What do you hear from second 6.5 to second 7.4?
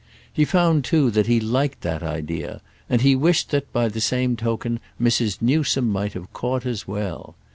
as well.